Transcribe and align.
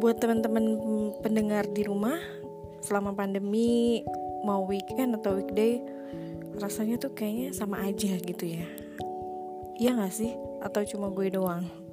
Buat 0.00 0.24
teman-teman 0.24 0.64
pendengar 1.20 1.68
di 1.68 1.84
rumah 1.84 2.16
Selama 2.80 3.12
pandemi 3.12 4.00
Mau 4.48 4.64
weekend 4.64 5.20
atau 5.20 5.44
weekday 5.44 5.84
Rasanya 6.56 6.96
tuh 6.96 7.12
kayaknya 7.12 7.52
sama 7.52 7.84
aja 7.84 8.16
gitu 8.16 8.48
ya 8.48 8.64
Iya 9.76 10.00
gak 10.00 10.16
sih? 10.16 10.32
Atau 10.64 10.88
cuma 10.88 11.12
gue 11.12 11.28
doang? 11.28 11.84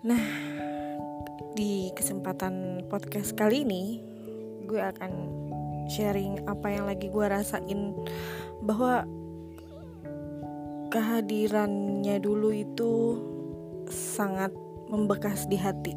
Nah, 0.00 0.24
di 1.52 1.92
kesempatan 1.92 2.88
podcast 2.88 3.36
kali 3.36 3.68
ini, 3.68 4.00
gue 4.64 4.80
akan 4.80 5.12
sharing 5.92 6.48
apa 6.48 6.72
yang 6.72 6.88
lagi 6.88 7.12
gue 7.12 7.26
rasain 7.28 7.92
bahwa 8.64 9.04
kehadirannya 10.88 12.16
dulu 12.16 12.48
itu 12.48 12.92
sangat 13.92 14.56
membekas 14.88 15.44
di 15.52 15.60
hati. 15.60 15.92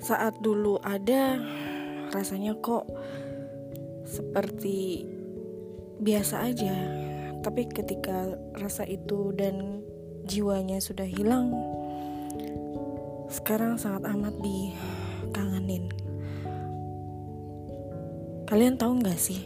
Saat 0.00 0.40
dulu 0.40 0.80
ada, 0.80 1.36
rasanya 2.16 2.56
kok 2.64 2.88
seperti 4.08 5.04
biasa 6.00 6.48
aja, 6.48 6.76
tapi 7.44 7.68
ketika 7.68 8.40
rasa 8.56 8.88
itu 8.88 9.36
dan 9.36 9.84
jiwanya 10.26 10.82
sudah 10.82 11.06
hilang 11.06 11.54
sekarang 13.26 13.74
sangat 13.74 14.06
amat 14.14 14.34
dikangenin. 14.38 15.90
Kalian 18.46 18.78
tahu 18.78 19.02
nggak 19.02 19.18
sih 19.18 19.42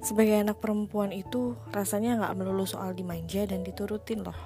sebagai 0.00 0.40
anak 0.40 0.62
perempuan 0.62 1.12
itu 1.12 1.58
rasanya 1.74 2.16
nggak 2.16 2.34
melulu 2.40 2.64
soal 2.64 2.96
dimanja 2.96 3.44
dan 3.44 3.66
diturutin 3.66 4.22
loh. 4.22 4.38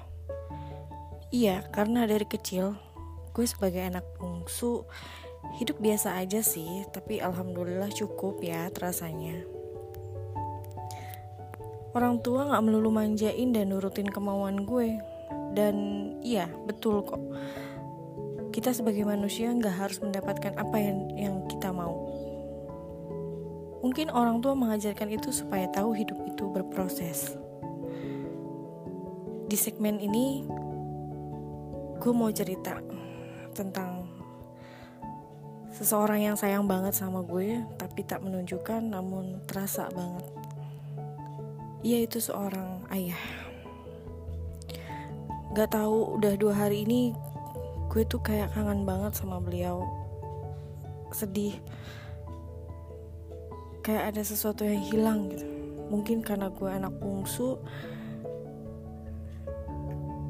Iya 1.29 1.65
karena 1.69 2.09
dari 2.09 2.25
kecil 2.25 2.77
gue 3.35 3.45
sebagai 3.45 3.83
anak 3.83 4.05
bungsu 4.15 4.87
hidup 5.59 5.77
biasa 5.77 6.17
aja 6.19 6.39
sih 6.41 6.87
tapi 6.89 7.19
alhamdulillah 7.19 7.91
cukup 7.91 8.41
ya 8.41 8.71
terasanya 8.71 9.54
orang 11.95 12.19
tua 12.19 12.51
gak 12.51 12.63
melulu 12.67 12.91
manjain 12.91 13.55
dan 13.55 13.71
nurutin 13.71 14.11
kemauan 14.11 14.67
gue. 14.67 14.99
Dan 15.55 15.75
iya 16.19 16.51
betul 16.67 16.99
kok. 17.07 17.23
Kita 18.51 18.75
sebagai 18.75 19.07
manusia 19.07 19.55
gak 19.55 19.87
harus 19.87 19.97
mendapatkan 20.03 20.59
apa 20.59 20.75
yang 20.75 20.99
yang 21.15 21.35
kita 21.47 21.71
mau. 21.71 21.95
Mungkin 23.79 24.11
orang 24.11 24.43
tua 24.43 24.51
mengajarkan 24.57 25.15
itu 25.15 25.31
supaya 25.31 25.71
tahu 25.71 25.95
hidup 25.95 26.19
itu 26.27 26.43
berproses. 26.51 27.39
Di 29.47 29.55
segmen 29.55 30.01
ini 30.03 30.43
gue 32.03 32.11
mau 32.11 32.27
cerita 32.33 32.81
tentang 33.55 34.03
seseorang 35.71 36.19
yang 36.27 36.35
sayang 36.35 36.67
banget 36.67 36.91
sama 36.91 37.23
gue 37.23 37.63
tapi 37.79 38.03
tak 38.03 38.23
menunjukkan 38.23 38.83
namun 38.83 39.43
terasa 39.47 39.87
banget 39.91 40.44
ia 41.81 41.99
itu 42.03 42.21
seorang 42.21 42.85
ayah. 42.93 43.19
Gak 45.55 45.75
tahu 45.75 46.19
udah 46.19 46.35
dua 46.35 46.53
hari 46.55 46.83
ini 46.83 47.15
gue 47.91 48.03
tuh 48.03 48.19
kayak 48.19 48.51
kangen 48.51 48.83
banget 48.83 49.15
sama 49.15 49.39
beliau. 49.39 49.87
Sedih. 51.15 51.55
Kayak 53.83 54.11
ada 54.11 54.21
sesuatu 54.25 54.67
yang 54.67 54.83
hilang 54.83 55.31
gitu. 55.31 55.47
Mungkin 55.87 56.25
karena 56.25 56.49
gue 56.49 56.67
anak 56.67 56.91
bungsu, 56.97 57.61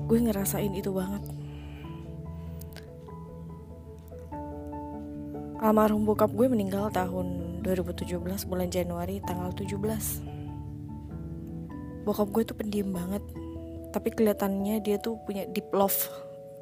gue 0.06 0.20
ngerasain 0.20 0.76
itu 0.76 0.92
banget. 0.94 1.24
Almarhum 5.66 6.06
bokap 6.06 6.30
gue 6.36 6.46
meninggal 6.46 6.94
tahun 6.94 7.58
2017 7.66 8.22
bulan 8.46 8.70
Januari 8.70 9.18
tanggal 9.26 9.50
17 9.50 10.35
bokap 12.06 12.30
gue 12.30 12.44
tuh 12.46 12.56
pendiam 12.56 12.94
banget. 12.94 13.26
Tapi 13.90 14.14
kelihatannya 14.14 14.80
dia 14.86 15.02
tuh 15.02 15.18
punya 15.26 15.50
deep 15.50 15.74
love 15.74 15.98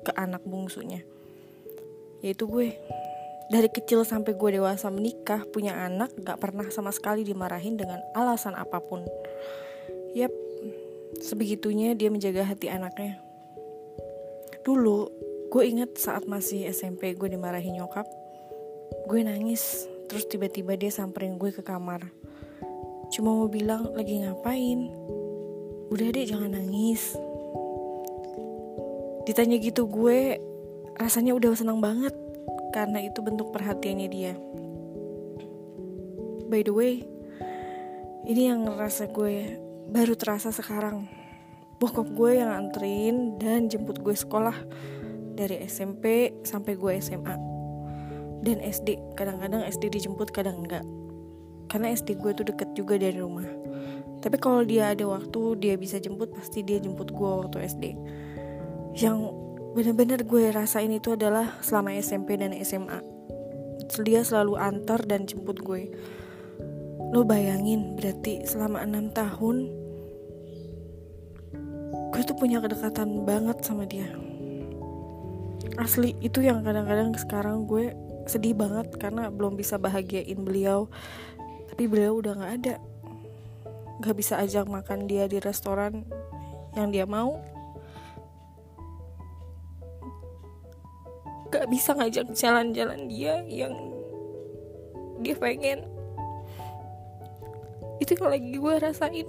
ke 0.07 0.15
anak 0.15 0.41
bungsunya. 0.47 1.03
Yaitu 2.23 2.47
gue. 2.47 2.71
Dari 3.51 3.67
kecil 3.67 4.07
sampai 4.07 4.39
gue 4.39 4.49
dewasa 4.55 4.87
menikah 4.87 5.43
punya 5.51 5.75
anak 5.85 6.15
gak 6.23 6.39
pernah 6.39 6.65
sama 6.71 6.95
sekali 6.95 7.27
dimarahin 7.27 7.75
dengan 7.75 7.99
alasan 8.15 8.55
apa 8.55 8.79
pun. 8.79 9.03
Yap 10.15 10.31
sebegitunya 11.19 11.93
dia 11.93 12.07
menjaga 12.07 12.47
hati 12.47 12.71
anaknya. 12.71 13.19
Dulu 14.63 15.11
gue 15.51 15.63
inget 15.67 15.99
saat 15.99 16.25
masih 16.25 16.65
SMP 16.71 17.13
gue 17.13 17.29
dimarahin 17.29 17.77
nyokap 17.77 18.07
gue 19.05 19.19
nangis. 19.21 19.85
Terus 20.07 20.23
tiba-tiba 20.31 20.79
dia 20.79 20.89
samperin 20.89 21.35
gue 21.35 21.51
ke 21.51 21.61
kamar. 21.61 22.07
Cuma 23.11 23.35
mau 23.35 23.51
bilang 23.51 23.91
lagi 23.93 24.23
ngapain 24.23 24.89
udah 25.93 26.09
deh 26.09 26.25
jangan 26.25 26.57
nangis. 26.57 27.13
Ditanya 29.29 29.61
gitu 29.61 29.85
gue 29.85 30.41
rasanya 30.97 31.37
udah 31.37 31.53
senang 31.53 31.77
banget 31.77 32.17
karena 32.73 32.97
itu 33.05 33.21
bentuk 33.21 33.53
perhatiannya 33.53 34.09
dia. 34.09 34.33
By 36.49 36.65
the 36.65 36.73
way 36.73 37.05
ini 38.25 38.49
yang 38.49 38.65
rasa 38.73 39.05
gue 39.05 39.61
baru 39.93 40.17
terasa 40.17 40.49
sekarang. 40.49 41.05
Bokap 41.77 42.09
gue 42.09 42.41
yang 42.41 42.49
anterin 42.49 43.37
dan 43.37 43.69
jemput 43.69 44.01
gue 44.01 44.17
sekolah 44.17 44.57
dari 45.37 45.61
SMP 45.69 46.33
sampai 46.41 46.73
gue 46.73 46.91
SMA 47.05 47.35
dan 48.41 48.57
SD 48.65 49.13
kadang-kadang 49.13 49.61
SD 49.69 49.93
dijemput 49.93 50.33
kadang 50.33 50.65
enggak. 50.65 50.85
Karena 51.69 51.93
SD 51.93 52.17
gue 52.17 52.33
tuh 52.33 52.49
deket 52.49 52.73
juga 52.73 52.97
dari 52.97 53.21
rumah 53.21 53.45
tapi 54.23 54.39
kalau 54.39 54.63
dia 54.63 54.95
ada 54.95 55.03
waktu 55.03 55.59
dia 55.59 55.75
bisa 55.75 55.99
jemput 55.99 56.31
pasti 56.31 56.63
dia 56.63 56.79
jemput 56.79 57.11
gue 57.11 57.31
waktu 57.43 57.67
SD 57.67 57.83
yang 59.03 59.27
bener-bener 59.75 60.23
gue 60.23 60.55
rasain 60.55 60.89
itu 60.89 61.11
adalah 61.11 61.59
selama 61.59 61.91
SMP 61.99 62.39
dan 62.39 62.55
SMA 62.55 63.13
dia 64.01 64.25
selalu 64.25 64.57
antar 64.57 65.03
dan 65.05 65.29
jemput 65.29 65.61
gue. 65.61 65.93
Lo 67.13 67.21
bayangin 67.21 67.93
berarti 67.93 68.41
selama 68.47 68.81
enam 68.81 69.13
tahun 69.13 69.69
gue 72.13 72.21
tuh 72.25 72.37
punya 72.37 72.57
kedekatan 72.57 73.27
banget 73.27 73.61
sama 73.61 73.85
dia. 73.85 74.09
Asli 75.77 76.17
itu 76.21 76.41
yang 76.41 76.65
kadang-kadang 76.65 77.13
sekarang 77.17 77.69
gue 77.69 77.93
sedih 78.25 78.57
banget 78.57 78.89
karena 78.97 79.29
belum 79.29 79.57
bisa 79.59 79.77
bahagiain 79.77 80.41
beliau. 80.41 80.89
Tapi 81.69 81.89
beliau 81.89 82.21
udah 82.21 82.33
gak 82.37 82.53
ada 82.61 82.75
gak 84.03 84.19
bisa 84.19 84.35
ajak 84.35 84.67
makan 84.67 85.07
dia 85.07 85.31
di 85.31 85.39
restoran 85.39 86.03
yang 86.75 86.91
dia 86.91 87.07
mau. 87.07 87.39
Gak 91.47 91.71
bisa 91.71 91.95
ngajak 91.95 92.35
jalan-jalan 92.35 93.07
dia 93.07 93.39
yang 93.47 93.71
dia 95.23 95.39
pengen. 95.39 95.87
Itu 98.03 98.19
yang 98.19 98.27
lagi 98.27 98.51
gue 98.59 98.73
rasain. 98.83 99.27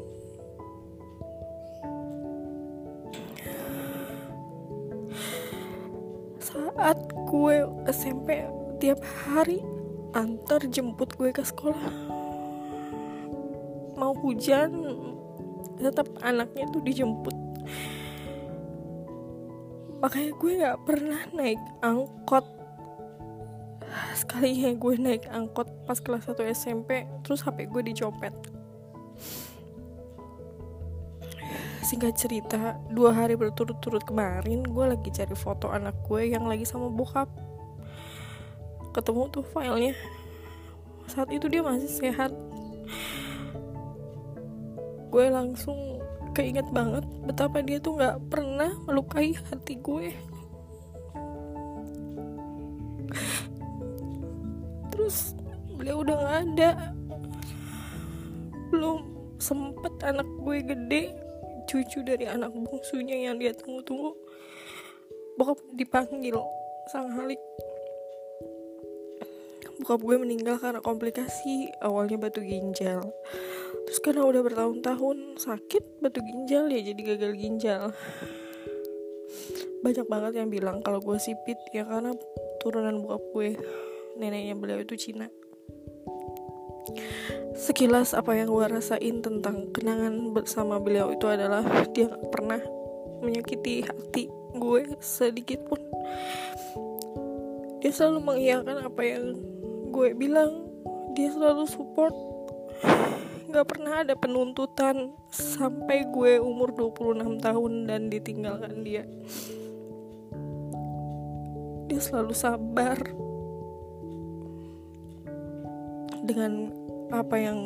Saat 6.42 6.98
gue 7.30 7.56
SMP 7.94 8.42
tiap 8.82 8.98
hari 9.30 9.62
antar 10.18 10.66
jemput 10.66 11.14
gue 11.14 11.30
ke 11.30 11.46
sekolah 11.46 12.13
hujan 14.24 14.72
tetap 15.76 16.08
anaknya 16.24 16.64
tuh 16.72 16.80
dijemput. 16.80 17.36
Makanya 20.00 20.32
gue 20.36 20.52
nggak 20.60 20.80
pernah 20.84 21.22
naik 21.36 21.60
angkot. 21.84 22.44
Sekali 24.16 24.64
ya 24.64 24.72
gue 24.72 24.94
naik 24.96 25.28
angkot 25.28 25.68
pas 25.84 26.00
kelas 26.00 26.24
1 26.28 26.40
SMP 26.56 27.04
terus 27.20 27.44
HP 27.44 27.68
gue 27.68 27.82
dicopet. 27.84 28.32
Singkat 31.84 32.16
cerita 32.16 32.80
dua 32.92 33.12
hari 33.12 33.36
berturut-turut 33.36 34.04
kemarin 34.08 34.64
gue 34.64 34.84
lagi 34.88 35.12
cari 35.12 35.36
foto 35.36 35.68
anak 35.68 35.96
gue 36.08 36.32
yang 36.32 36.48
lagi 36.48 36.64
sama 36.64 36.88
bokap. 36.88 37.28
Ketemu 38.96 39.28
tuh 39.28 39.44
filenya. 39.44 39.92
Saat 41.08 41.28
itu 41.32 41.48
dia 41.48 41.60
masih 41.60 41.88
sehat 41.88 42.32
gue 45.14 45.30
langsung 45.30 46.02
keinget 46.34 46.66
banget 46.74 47.06
betapa 47.22 47.62
dia 47.62 47.78
tuh 47.78 47.94
nggak 47.94 48.18
pernah 48.34 48.74
melukai 48.82 49.30
hati 49.46 49.78
gue. 49.78 50.10
Terus 54.90 55.38
beliau 55.78 56.02
udah 56.02 56.16
nggak 56.18 56.36
ada. 56.50 56.70
Belum 58.74 59.06
sempet 59.38 59.94
anak 60.02 60.26
gue 60.42 60.58
gede 60.66 61.14
cucu 61.70 62.02
dari 62.02 62.26
anak 62.26 62.50
bungsunya 62.50 63.30
yang 63.30 63.38
dia 63.38 63.54
tunggu-tunggu. 63.54 64.18
Bokap 65.38 65.62
dipanggil 65.78 66.42
sang 66.90 67.06
halik. 67.14 67.38
Bokap 69.78 70.02
gue 70.02 70.16
meninggal 70.18 70.58
karena 70.58 70.82
komplikasi 70.82 71.70
awalnya 71.78 72.18
batu 72.18 72.42
ginjal 72.42 73.14
terus 73.86 73.98
karena 73.98 74.22
udah 74.22 74.40
bertahun-tahun 74.46 75.42
sakit 75.42 75.98
batu 75.98 76.22
ginjal 76.22 76.70
ya 76.70 76.80
jadi 76.80 77.00
gagal 77.14 77.32
ginjal. 77.34 77.82
Banyak 79.84 80.06
banget 80.08 80.32
yang 80.40 80.48
bilang 80.48 80.80
kalau 80.80 81.02
gue 81.02 81.18
sipit 81.20 81.58
ya 81.74 81.84
karena 81.84 82.14
turunan 82.62 83.04
bokap 83.04 83.22
gue 83.34 83.48
neneknya 84.16 84.54
beliau 84.56 84.80
itu 84.80 84.96
Cina. 84.96 85.28
Sekilas 87.54 88.12
apa 88.12 88.34
yang 88.34 88.50
gue 88.50 88.66
rasain 88.66 89.22
tentang 89.22 89.70
kenangan 89.70 90.34
bersama 90.34 90.82
beliau 90.82 91.14
itu 91.14 91.28
adalah 91.30 91.62
dia 91.94 92.10
gak 92.10 92.32
pernah 92.32 92.60
menyakiti 93.22 93.84
hati 93.86 94.28
gue 94.56 94.96
sedikit 95.00 95.62
pun. 95.68 95.80
Dia 97.84 97.92
selalu 97.92 98.20
mengiyakan 98.24 98.76
apa 98.88 99.02
yang 99.04 99.36
gue 99.92 100.08
bilang 100.16 100.66
dia 101.14 101.30
selalu 101.30 101.68
support 101.70 102.12
gak 103.54 103.70
pernah 103.70 104.02
ada 104.02 104.18
penuntutan 104.18 105.14
sampai 105.30 106.10
gue 106.10 106.42
umur 106.42 106.74
26 106.74 107.38
tahun 107.38 107.72
dan 107.86 108.10
ditinggalkan 108.10 108.82
dia. 108.82 109.06
Dia 111.86 112.00
selalu 112.02 112.34
sabar 112.34 112.98
dengan 116.26 116.74
apa 117.14 117.36
yang 117.38 117.58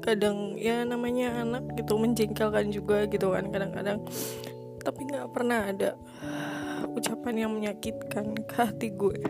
kadang 0.00 0.56
ya 0.56 0.80
namanya 0.88 1.44
anak 1.44 1.68
gitu 1.76 2.00
menjengkelkan 2.00 2.72
juga 2.72 3.04
gitu 3.04 3.36
kan 3.36 3.52
kadang-kadang. 3.52 4.00
Tapi 4.80 5.00
nggak 5.12 5.28
pernah 5.28 5.76
ada 5.76 5.92
ucapan 6.88 7.36
yang 7.36 7.52
menyakitkan 7.52 8.32
ke 8.48 8.54
hati 8.56 8.88
gue. 8.96 9.20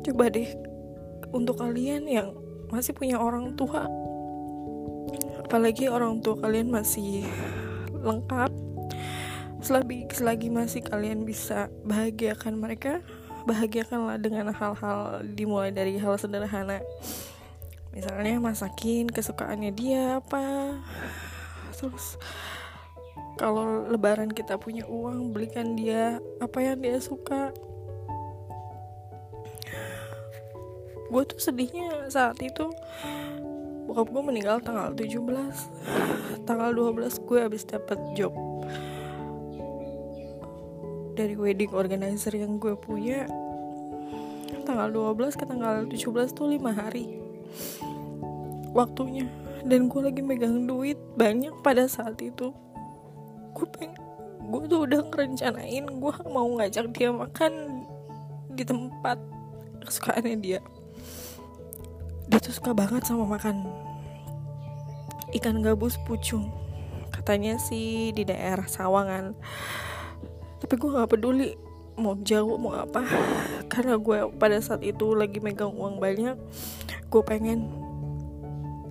Coba 0.00 0.32
deh 0.32 0.69
untuk 1.30 1.58
kalian 1.62 2.06
yang 2.06 2.34
masih 2.70 2.94
punya 2.94 3.18
orang 3.18 3.54
tua 3.58 3.86
apalagi 5.42 5.90
orang 5.90 6.22
tua 6.22 6.38
kalian 6.38 6.70
masih 6.70 7.26
lengkap 7.90 8.54
selagi 9.60 10.06
selagi 10.14 10.48
masih 10.48 10.80
kalian 10.86 11.26
bisa 11.26 11.66
bahagiakan 11.82 12.54
mereka 12.56 13.02
bahagiakanlah 13.44 14.16
dengan 14.22 14.52
hal-hal 14.52 15.24
dimulai 15.24 15.72
dari 15.72 15.96
hal 15.96 16.16
sederhana. 16.20 16.80
Misalnya 17.90 18.38
masakin 18.38 19.10
kesukaannya 19.10 19.72
dia 19.74 20.22
apa 20.22 20.78
terus 21.74 22.20
kalau 23.40 23.88
lebaran 23.88 24.28
kita 24.30 24.60
punya 24.60 24.84
uang 24.84 25.32
belikan 25.32 25.74
dia 25.74 26.20
apa 26.38 26.60
yang 26.60 26.78
dia 26.84 27.00
suka 27.00 27.50
gue 31.10 31.22
tuh 31.26 31.40
sedihnya 31.42 32.06
saat 32.06 32.38
itu 32.38 32.70
bokap 33.90 34.06
gue 34.14 34.22
meninggal 34.22 34.62
tanggal 34.62 34.94
17 34.94 36.46
tanggal 36.46 36.70
12 36.70 37.26
gue 37.26 37.38
habis 37.42 37.66
dapet 37.66 37.98
job. 38.14 38.30
Dari 41.18 41.34
wedding 41.36 41.74
organizer 41.74 42.32
yang 42.32 42.62
gue 42.62 42.78
punya 42.78 43.26
tanggal 44.62 45.14
12 45.14 45.34
ke 45.34 45.44
tanggal 45.44 45.84
17 45.90 46.34
tuh 46.34 46.46
5 46.50 46.62
hari 46.70 47.18
waktunya. 48.70 49.26
Dan 49.66 49.92
gue 49.92 50.00
lagi 50.00 50.22
megang 50.24 50.64
duit 50.64 50.96
banyak 51.18 51.52
pada 51.60 51.84
saat 51.84 52.16
itu. 52.22 52.54
Gue 53.52 53.66
pengen 53.74 53.98
gue 54.50 54.62
tuh 54.66 54.82
udah 54.88 55.06
ngerencanain 55.06 55.84
gue 55.86 56.12
mau 56.26 56.48
ngajak 56.58 56.90
dia 56.90 57.14
makan 57.14 57.86
di 58.50 58.66
tempat 58.66 59.20
kesukaannya 59.86 60.36
dia 60.42 60.60
dia 62.30 62.38
tuh 62.38 62.54
suka 62.54 62.70
banget 62.70 63.02
sama 63.02 63.26
makan 63.26 63.66
ikan 65.34 65.62
gabus 65.62 65.98
pucung. 66.06 66.46
Katanya 67.10 67.58
sih 67.58 68.14
di 68.14 68.22
daerah 68.22 68.66
Sawangan. 68.70 69.34
Tapi 70.62 70.74
gue 70.78 70.94
gak 70.94 71.10
peduli 71.10 71.58
mau 71.98 72.14
jauh 72.22 72.54
mau 72.54 72.78
apa. 72.78 73.02
Karena 73.66 73.98
gue 73.98 74.30
pada 74.38 74.62
saat 74.62 74.86
itu 74.86 75.14
lagi 75.18 75.42
megang 75.42 75.74
uang 75.74 75.98
banyak 75.98 76.38
gue 77.10 77.22
pengen 77.26 77.66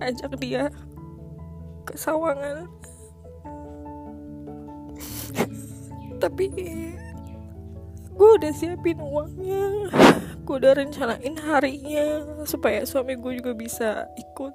ajak 0.04 0.36
dia 0.36 0.68
ke 1.88 1.96
Sawangan. 1.96 2.68
Tapi 6.20 6.44
gue 8.12 8.30
udah 8.36 8.52
siapin 8.52 9.00
uangnya 9.00 9.88
gue 10.44 10.56
udah 10.56 10.72
rencanain 10.76 11.36
harinya 11.40 12.04
supaya 12.48 12.82
suami 12.88 13.16
gue 13.16 13.40
juga 13.40 13.52
bisa 13.54 14.08
ikut. 14.16 14.54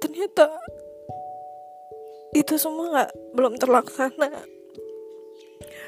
Ternyata 0.00 0.46
itu 2.34 2.54
semua 2.60 2.86
nggak 2.92 3.10
belum 3.34 3.54
terlaksana. 3.60 4.30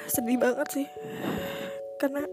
Sedih 0.09 0.39
banget 0.41 0.69
sih. 0.73 0.89
Karena 2.01 2.25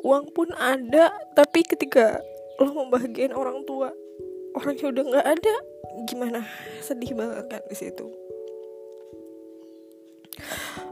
uang 0.00 0.32
pun 0.32 0.48
ada 0.56 1.12
tapi 1.36 1.64
ketika 1.64 2.20
lo 2.60 2.72
membahagiain 2.72 3.36
orang 3.36 3.64
tua 3.64 3.92
orangnya 4.56 4.86
udah 4.92 5.04
nggak 5.04 5.28
ada 5.38 5.54
gimana? 6.08 6.40
Sedih 6.80 7.16
banget 7.16 7.44
kan 7.48 7.62
di 7.68 7.76
situ 7.76 8.19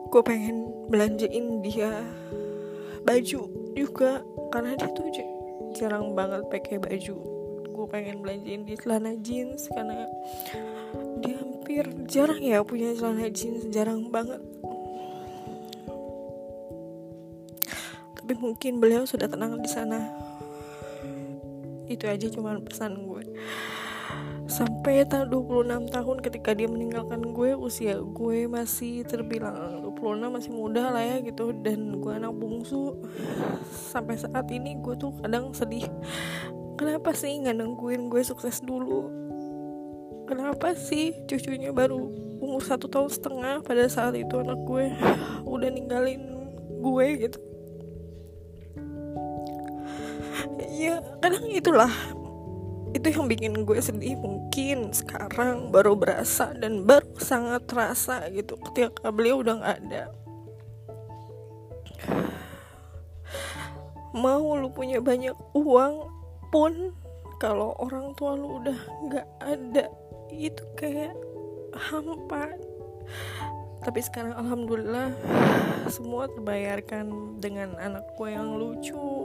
gue 0.08 0.22
pengen 0.24 0.72
belanjain 0.88 1.60
dia 1.60 2.00
baju 3.04 3.40
juga 3.76 4.24
karena 4.48 4.72
dia 4.80 4.88
tuh 4.96 5.08
jarang 5.76 6.16
banget 6.16 6.48
pakai 6.48 6.80
baju. 6.80 7.16
Gue 7.68 7.86
pengen 7.86 8.24
belanjain 8.24 8.64
dia 8.64 8.76
celana 8.80 9.14
jeans 9.20 9.68
karena 9.68 10.08
dia 11.20 11.36
hampir 11.38 11.84
jarang 12.08 12.40
ya 12.40 12.64
punya 12.64 12.96
celana 12.96 13.28
jeans 13.28 13.68
jarang 13.68 14.08
banget. 14.08 14.40
Tapi 18.16 18.32
mungkin 18.36 18.80
beliau 18.80 19.04
sudah 19.04 19.28
tenang 19.28 19.60
di 19.60 19.68
sana. 19.68 20.08
Itu 21.88 22.08
aja 22.08 22.28
cuman 22.32 22.64
pesan 22.64 23.04
gue 23.04 23.24
sampai 24.48 25.04
tahun 25.04 25.28
26 25.28 25.92
tahun 25.92 26.16
ketika 26.24 26.56
dia 26.56 26.66
meninggalkan 26.66 27.36
gue 27.36 27.52
usia 27.52 28.00
gue 28.00 28.48
masih 28.48 29.04
terbilang 29.04 29.87
26 29.98 30.30
masih 30.30 30.52
muda 30.54 30.94
lah 30.94 31.02
ya 31.02 31.16
gitu. 31.20 31.50
Dan 31.50 31.98
gue 31.98 32.12
anak 32.14 32.32
bungsu. 32.34 32.96
Sampai 33.68 34.16
saat 34.16 34.46
ini 34.54 34.78
gue 34.78 34.94
tuh 34.94 35.12
kadang 35.18 35.50
sedih. 35.52 35.86
Kenapa 36.78 37.10
sih 37.10 37.34
nggak 37.42 37.58
nungguin 37.58 38.06
gue 38.06 38.22
sukses 38.22 38.62
dulu? 38.62 39.10
Kenapa 40.30 40.76
sih 40.78 41.10
cucunya 41.26 41.74
baru 41.74 41.98
umur 42.38 42.62
satu 42.62 42.86
tahun 42.86 43.10
setengah 43.10 43.54
pada 43.66 43.88
saat 43.90 44.14
itu 44.14 44.38
anak 44.38 44.62
gue 44.62 44.94
udah 45.42 45.68
ninggalin 45.74 46.22
gue 46.78 47.06
gitu? 47.26 47.38
Ya 50.78 51.02
kadang 51.18 51.50
itulah 51.50 51.90
itu 52.96 53.06
yang 53.12 53.28
bikin 53.28 53.52
gue 53.68 53.78
sedih 53.80 54.16
mungkin 54.16 54.96
sekarang 54.96 55.68
baru 55.68 55.92
berasa 55.92 56.56
dan 56.56 56.88
baru 56.88 57.08
sangat 57.20 57.68
terasa 57.68 58.24
gitu 58.32 58.56
ketika 58.70 59.12
beliau 59.12 59.44
udah 59.44 59.54
nggak 59.60 59.76
ada. 59.84 60.04
Mau 64.16 64.56
lu 64.56 64.72
punya 64.72 65.04
banyak 65.04 65.36
uang 65.52 66.08
pun 66.48 66.96
kalau 67.36 67.76
orang 67.78 68.16
tua 68.16 68.34
lu 68.34 68.64
udah 68.64 68.78
nggak 69.04 69.28
ada 69.44 69.84
itu 70.32 70.64
kayak 70.74 71.14
hampa. 71.76 72.56
Tapi 73.78 74.00
sekarang 74.02 74.34
alhamdulillah 74.34 75.14
semua 75.88 76.26
terbayarkan 76.28 77.38
dengan 77.38 77.78
anak 77.78 78.04
gue 78.18 78.28
yang 78.32 78.58
lucu 78.58 79.17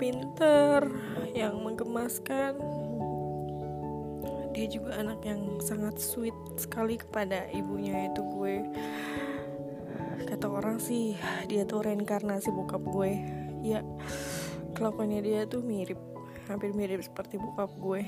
pinter 0.00 0.80
yang 1.36 1.60
menggemaskan. 1.60 2.56
Dia 4.56 4.66
juga 4.72 4.96
anak 4.96 5.20
yang 5.28 5.60
sangat 5.60 6.00
sweet 6.00 6.34
sekali 6.56 6.96
kepada 6.96 7.44
ibunya 7.52 8.08
itu 8.08 8.24
gue. 8.24 8.64
Kata 10.24 10.48
orang 10.48 10.80
sih 10.80 11.20
dia 11.52 11.68
tuh 11.68 11.84
reinkarnasi 11.84 12.48
bokap 12.48 12.80
gue. 12.80 13.12
Ya 13.60 13.84
kelakuannya 14.72 15.20
dia 15.20 15.40
tuh 15.44 15.60
mirip 15.60 16.00
hampir 16.48 16.72
mirip 16.72 17.04
seperti 17.04 17.36
bokap 17.36 17.68
gue. 17.76 18.00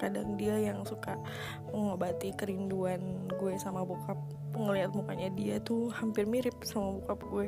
Kadang 0.00 0.40
dia 0.40 0.56
yang 0.56 0.88
suka 0.88 1.20
mengobati 1.68 2.32
kerinduan 2.32 3.28
gue 3.28 3.52
sama 3.60 3.84
bokap. 3.84 4.16
Ngelihat 4.56 4.96
mukanya 4.96 5.28
dia 5.36 5.60
tuh 5.60 5.92
hampir 5.92 6.24
mirip 6.24 6.56
sama 6.64 6.96
bokap 6.96 7.20
gue 7.28 7.46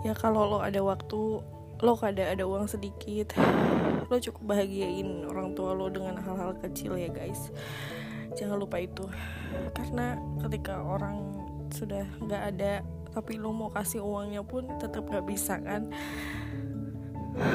ya 0.00 0.16
kalau 0.16 0.48
lo 0.48 0.58
ada 0.64 0.80
waktu 0.80 1.44
lo 1.80 1.92
kada 1.96 2.32
ada 2.32 2.44
uang 2.44 2.68
sedikit 2.68 3.32
lo 4.10 4.18
cukup 4.18 4.42
bahagiain 4.56 5.24
orang 5.24 5.54
tua 5.54 5.70
lo 5.72 5.86
dengan 5.86 6.18
hal-hal 6.18 6.58
kecil 6.58 6.98
ya 6.98 7.06
guys. 7.06 7.54
Jangan 8.34 8.58
lupa 8.58 8.82
itu. 8.82 9.06
Karena 9.70 10.18
ketika 10.42 10.82
orang 10.82 11.30
sudah 11.70 12.02
nggak 12.18 12.42
ada 12.54 12.82
tapi 13.14 13.38
lo 13.38 13.54
mau 13.54 13.70
kasih 13.70 14.02
uangnya 14.02 14.42
pun 14.42 14.66
tetap 14.82 15.06
nggak 15.06 15.26
bisa 15.30 15.62
kan? 15.62 15.94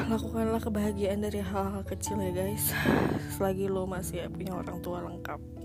Lakukanlah 0.08 0.64
kebahagiaan 0.64 1.20
dari 1.20 1.44
hal-hal 1.44 1.84
kecil 1.84 2.16
ya 2.24 2.32
guys. 2.32 2.72
Selagi 3.36 3.68
lo 3.68 3.84
masih 3.84 4.24
punya 4.32 4.56
orang 4.56 4.80
tua 4.80 5.04
lengkap 5.04 5.55